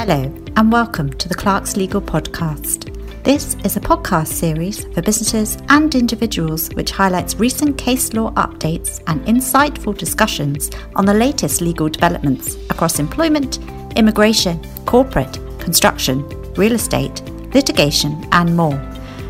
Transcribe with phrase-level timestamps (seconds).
[0.00, 2.88] Hello, and welcome to the Clarkslegal Podcast.
[3.22, 9.02] This is a podcast series for businesses and individuals which highlights recent case law updates
[9.08, 13.58] and insightful discussions on the latest legal developments across employment,
[13.94, 17.20] immigration, corporate, construction, real estate,
[17.52, 18.80] litigation, and more.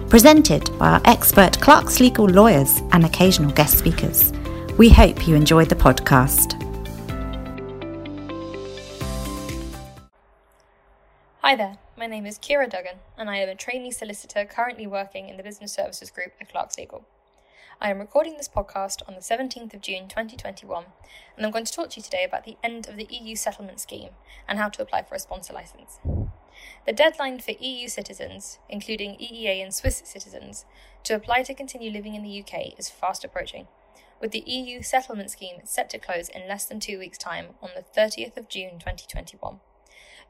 [0.09, 4.33] Presented by our expert Clarkslegal lawyers and occasional guest speakers.
[4.79, 6.70] We hope you enjoyed the podcast.
[11.43, 15.31] Hi there, my name is Kira Duggan, and I am a trainee solicitor currently working
[15.31, 17.05] in the Business Services Group at Clarkslegal.
[17.81, 20.85] I am recording this podcast on the 17th of June 2021,
[21.35, 23.81] and I'm going to talk to you today about the end of the EU settlement
[23.81, 24.11] scheme
[24.47, 25.99] and how to apply for a sponsor license.
[26.85, 30.67] The deadline for EU citizens, including EEA and Swiss citizens,
[31.05, 33.67] to apply to continue living in the UK is fast approaching,
[34.21, 37.71] with the EU settlement scheme set to close in less than two weeks' time on
[37.75, 39.61] the 30th of June 2021.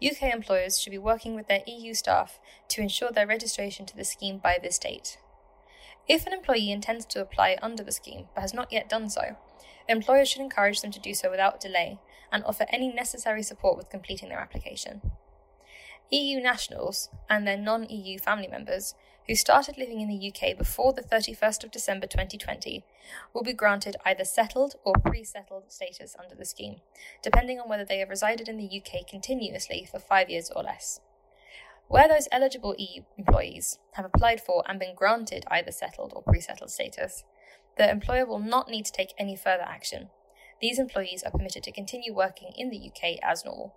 [0.05, 4.05] UK employers should be working with their EU staff to ensure their registration to the
[4.05, 5.19] scheme by this date.
[6.09, 9.37] If an employee intends to apply under the scheme but has not yet done so,
[9.89, 11.99] employers should encourage them to do so without delay
[12.33, 15.03] and offer any necessary support with completing their application.
[16.11, 18.95] EU nationals and their non EU family members
[19.31, 22.85] who started living in the UK before the 31st of December 2020
[23.33, 26.81] will be granted either settled or pre settled status under the scheme,
[27.23, 30.99] depending on whether they have resided in the UK continuously for five years or less.
[31.87, 36.41] Where those eligible EU employees have applied for and been granted either settled or pre
[36.41, 37.23] settled status,
[37.79, 40.09] the employer will not need to take any further action.
[40.61, 43.77] These employees are permitted to continue working in the UK as normal.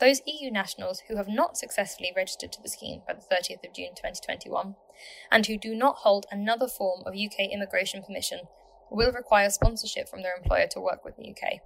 [0.00, 3.74] Those EU nationals who have not successfully registered to the scheme by the 30th of
[3.74, 4.74] June 2021
[5.30, 8.40] and who do not hold another form of UK immigration permission
[8.90, 11.60] will require sponsorship from their employer to work with the UK.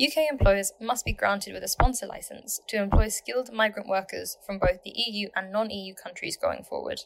[0.00, 4.58] UK employers must be granted with a sponsor license to employ skilled migrant workers from
[4.58, 7.02] both the EU and non EU countries going forward.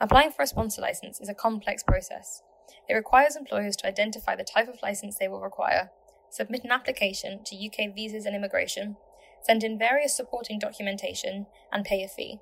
[0.00, 2.42] Applying for a sponsor license is a complex process.
[2.88, 5.90] It requires employers to identify the type of license they will require
[6.30, 8.96] submit an application to UK Visas and Immigration,
[9.42, 12.38] send in various supporting documentation, and pay a fee.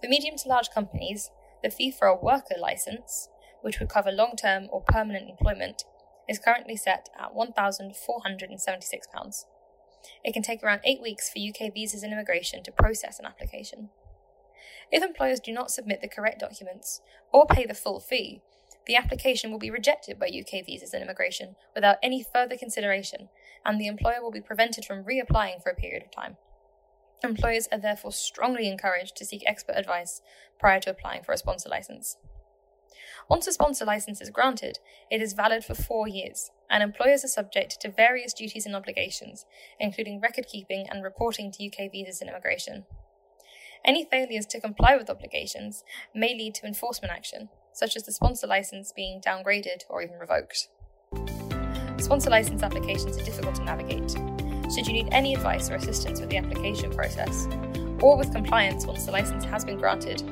[0.00, 1.30] For medium to large companies,
[1.62, 3.28] the fee for a worker license,
[3.62, 5.84] which would cover long term or permanent employment,
[6.28, 9.44] is currently set at £1,476.
[10.24, 13.90] It can take around eight weeks for UK Visas and Immigration to process an application.
[14.92, 17.02] If employers do not submit the correct documents
[17.32, 18.42] or pay the full fee,
[18.88, 23.28] the application will be rejected by UK Visas and Immigration without any further consideration,
[23.64, 26.38] and the employer will be prevented from reapplying for a period of time.
[27.22, 30.22] Employers are therefore strongly encouraged to seek expert advice
[30.58, 32.16] prior to applying for a sponsor license.
[33.28, 34.78] Once a sponsor license is granted,
[35.10, 39.44] it is valid for four years, and employers are subject to various duties and obligations,
[39.78, 42.86] including record keeping and reporting to UK Visas and Immigration.
[43.84, 45.84] Any failures to comply with obligations
[46.14, 50.68] may lead to enforcement action, such as the sponsor license being downgraded or even revoked.
[51.98, 54.10] Sponsor license applications are difficult to navigate.
[54.74, 57.48] Should you need any advice or assistance with the application process,
[58.00, 60.22] or with compliance once the license has been granted,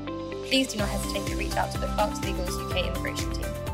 [0.46, 3.65] please do not hesitate to reach out to the Clarkslegal's UK immigration team.